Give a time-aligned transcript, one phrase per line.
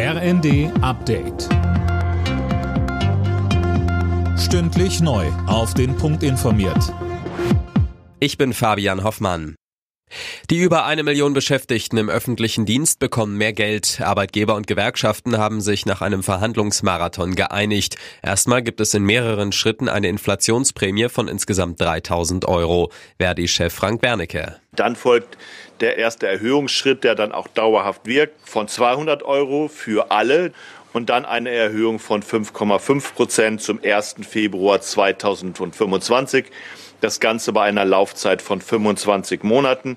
[0.00, 1.48] RND Update.
[4.38, 5.26] Stündlich neu.
[5.48, 6.94] Auf den Punkt informiert.
[8.20, 9.56] Ich bin Fabian Hoffmann.
[10.50, 14.00] Die über eine Million Beschäftigten im öffentlichen Dienst bekommen mehr Geld.
[14.00, 17.96] Arbeitgeber und Gewerkschaften haben sich nach einem Verhandlungsmarathon geeinigt.
[18.22, 22.92] Erstmal gibt es in mehreren Schritten eine Inflationsprämie von insgesamt 3000 Euro.
[23.18, 24.60] Verdi-Chef Frank Bernecke.
[24.78, 25.36] Dann folgt
[25.80, 30.52] der erste Erhöhungsschritt, der dann auch dauerhaft wirkt, von 200 Euro für alle
[30.92, 34.16] und dann eine Erhöhung von 5,5 Prozent zum 1.
[34.28, 36.46] Februar 2025.
[37.00, 39.96] Das Ganze bei einer Laufzeit von 25 Monaten.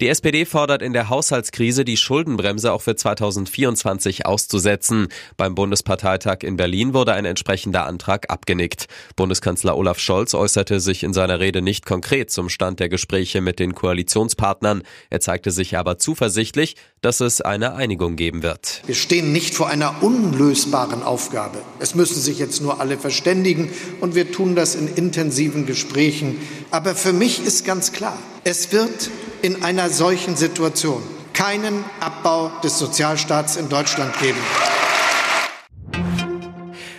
[0.00, 5.08] Die SPD fordert in der Haushaltskrise die Schuldenbremse auch für 2024 auszusetzen.
[5.38, 8.86] Beim Bundesparteitag in Berlin wurde ein entsprechender Antrag abgenickt.
[9.16, 13.58] Bundeskanzler Olaf Scholz äußerte sich in seiner Rede nicht konkret zum Stand der Gespräche mit
[13.58, 14.82] den Koalitionspartnern.
[15.08, 18.82] Er zeigte sich aber zuversichtlich, dass es eine Einigung geben wird.
[18.84, 21.62] Wir stehen nicht vor einer unlösbaren Aufgabe.
[21.78, 26.36] Es müssen sich jetzt nur alle verständigen und wir tun das in intensiven Gesprächen.
[26.70, 29.10] Aber für mich ist ganz klar, es wird
[29.46, 31.00] in einer solchen Situation
[31.32, 34.40] keinen Abbau des Sozialstaats in Deutschland geben.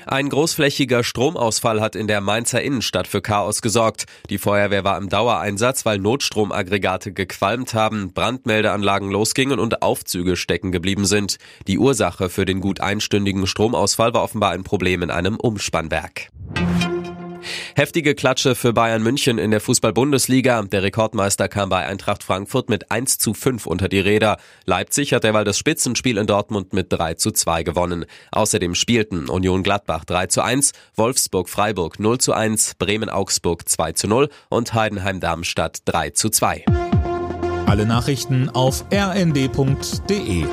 [0.06, 4.06] Ein großflächiger Stromausfall hat in der Mainzer Innenstadt für Chaos gesorgt.
[4.30, 11.04] Die Feuerwehr war im Dauereinsatz, weil Notstromaggregate gequalmt haben, Brandmeldeanlagen losgingen und Aufzüge stecken geblieben
[11.04, 11.40] sind.
[11.68, 16.30] Die Ursache für den gut einstündigen Stromausfall war offenbar ein Problem in einem Umspannwerk.
[17.78, 20.64] Heftige Klatsche für Bayern München in der Fußball-Bundesliga.
[20.64, 24.38] Der Rekordmeister kam bei Eintracht Frankfurt mit 1 zu 5 unter die Räder.
[24.66, 28.06] Leipzig hat derweil das Spitzenspiel in Dortmund mit 3 zu 2 gewonnen.
[28.32, 33.92] Außerdem spielten Union Gladbach 3 zu 1, Wolfsburg Freiburg 0 zu 1, Bremen Augsburg 2
[33.92, 36.66] zu 0 und Heidenheim Darmstadt 3 zu 2.
[37.68, 40.46] Alle Nachrichten auf rnd.de